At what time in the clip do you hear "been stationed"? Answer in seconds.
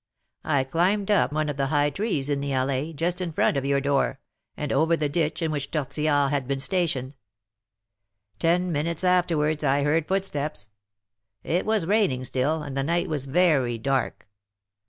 6.47-7.15